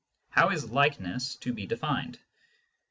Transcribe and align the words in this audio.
How 0.31 0.49
is 0.49 0.71
likeness 0.71 1.35
to 1.35 1.53
be 1.53 1.67
defined 1.67 2.17